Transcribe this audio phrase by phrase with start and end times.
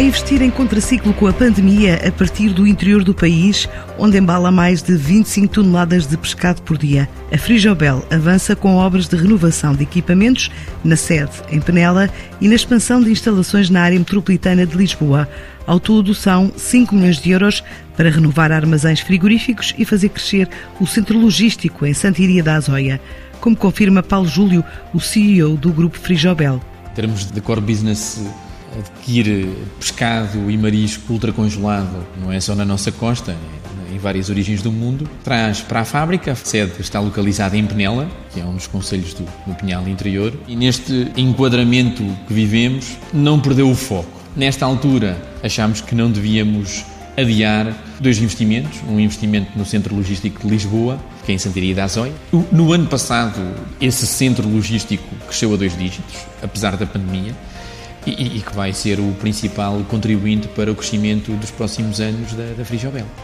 [0.00, 3.68] a investir em contraciclo com a pandemia a partir do interior do país,
[3.98, 7.06] onde embala mais de 25 toneladas de pescado por dia.
[7.30, 10.50] A Frigobel avança com obras de renovação de equipamentos
[10.82, 12.08] na sede, em Penela,
[12.40, 15.28] e na expansão de instalações na área metropolitana de Lisboa.
[15.66, 17.62] Ao todo, são 5 milhões de euros
[17.94, 20.48] para renovar armazéns frigoríficos e fazer crescer
[20.80, 22.98] o centro logístico em Santiria da Azóia,
[23.38, 26.58] como confirma Paulo Júlio, o CEO do Grupo Frigobel.
[26.90, 28.18] Em termos de core business
[28.78, 29.48] adquirir
[29.78, 34.70] pescado e marisco ultracongelado, não é só na nossa costa, é em várias origens do
[34.70, 38.66] mundo, traz para a fábrica, a sede está localizada em Penela, que é um dos
[38.66, 44.20] conselhos do, do Pinhal Interior, e neste enquadramento que vivemos, não perdeu o foco.
[44.36, 46.84] Nesta altura, achámos que não devíamos
[47.16, 51.84] adiar dois investimentos, um investimento no Centro Logístico de Lisboa, que é em Santiria da
[51.84, 52.12] Azóia.
[52.52, 53.40] No ano passado,
[53.80, 57.34] esse centro logístico cresceu a dois dígitos, apesar da pandemia,
[58.06, 62.44] e, e, que vai ser o principal contribuinte para o crescimento dos próximos anos da,
[62.44, 62.64] da.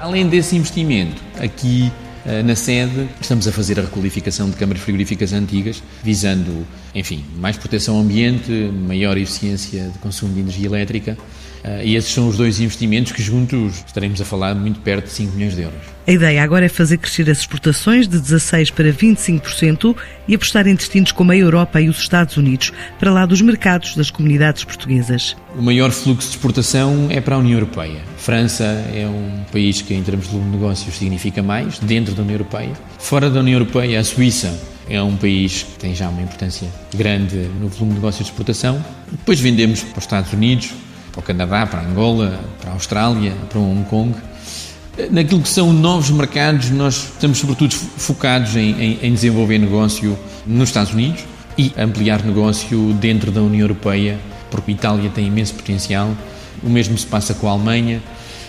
[0.00, 1.90] Além desse investimento, aqui
[2.26, 7.56] eh, na sede, estamos a fazer a requalificação de câmaras frigoríficas antigas, visando, enfim, mais
[7.56, 11.16] proteção ao ambiente, maior eficiência de consumo de energia elétrica
[11.84, 15.32] e esses são os dois investimentos que juntos estaremos a falar muito perto de 5
[15.34, 15.96] milhões de euros.
[16.06, 19.96] A ideia agora é fazer crescer as exportações de 16% para 25%
[20.28, 23.96] e apostar em destinos como a Europa e os Estados Unidos, para lá dos mercados
[23.96, 25.36] das comunidades portuguesas.
[25.58, 28.00] O maior fluxo de exportação é para a União Europeia.
[28.18, 32.72] França é um país que, em termos de negócios, significa mais, dentro da União Europeia.
[32.98, 34.56] Fora da União Europeia, a Suíça
[34.88, 38.84] é um país que tem já uma importância grande no volume de negócios de exportação.
[39.10, 40.72] Depois vendemos para os Estados Unidos,
[41.16, 44.14] para o Canadá, para Angola, para a Austrália, para Hong Kong.
[45.10, 50.68] Naquilo que são novos mercados, nós estamos sobretudo focados em, em, em desenvolver negócio nos
[50.68, 51.24] Estados Unidos
[51.56, 54.18] e ampliar negócio dentro da União Europeia,
[54.50, 56.14] porque a Itália tem imenso potencial.
[56.62, 58.02] O mesmo se passa com a Alemanha.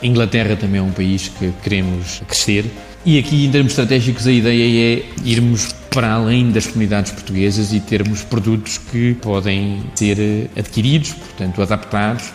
[0.00, 2.64] A Inglaterra também é um país que queremos crescer.
[3.04, 7.80] E aqui, em termos estratégicos, a ideia é irmos para além das comunidades portuguesas e
[7.80, 12.32] termos produtos que podem ser adquiridos, portanto, adaptados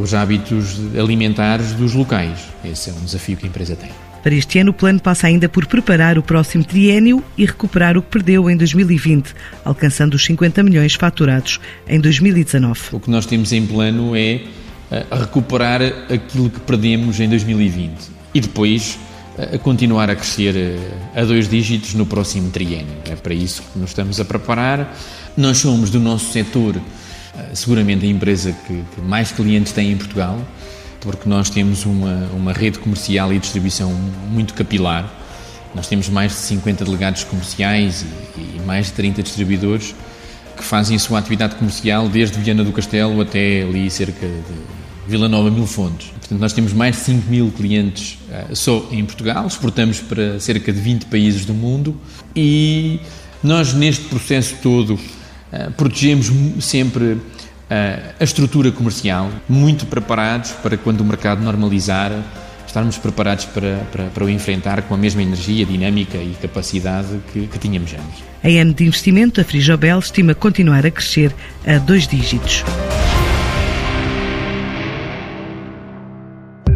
[0.00, 2.38] os hábitos alimentares dos locais.
[2.64, 3.90] Esse é um desafio que a empresa tem.
[4.24, 8.00] Para este ano, o plano passa ainda por preparar o próximo triênio e recuperar o
[8.00, 12.80] que perdeu em 2020, alcançando os 50 milhões faturados em 2019.
[12.92, 14.40] O que nós temos em plano é
[14.90, 17.92] eh, recuperar aquilo que perdemos em 2020
[18.32, 18.98] e depois
[19.36, 20.54] eh, continuar a crescer
[21.14, 22.96] a dois dígitos no próximo triênio.
[23.04, 24.96] É para isso que nos estamos a preparar.
[25.36, 26.80] Nós somos do nosso setor
[27.52, 30.38] seguramente a empresa que, que, mais clientes tem em Portugal,
[31.00, 33.92] porque nós temos uma, uma rede comercial e distribuição
[34.30, 35.12] muito capilar.
[35.74, 38.06] Nós temos mais de 50 delegados comerciais
[38.36, 39.94] e, e mais de 30 distribuidores
[40.56, 45.28] que fazem a sua atividade comercial desde Viana do Castelo até ali cerca de Vila
[45.28, 46.08] Nova Mil Fontes.
[46.08, 50.72] Portanto, nós temos mais de 5 mil clientes uh, só em Portugal, exportamos para cerca
[50.72, 51.94] de 20 países do mundo
[52.34, 53.00] e
[53.42, 55.23] nós neste processo todo eh,
[55.76, 57.18] protegemos sempre
[57.70, 62.12] eh, a estrutura comercial, muito preparados para quando o mercado normalizar,
[62.66, 67.46] estarmos preparados para, para, para o enfrentar com a mesma energia, dinâmica e capacidade que,
[67.46, 68.24] que tínhamos antes.
[68.42, 71.34] Em ano de investimento, a Frigobel estima continuar a crescer
[71.66, 72.64] a dois dígitos.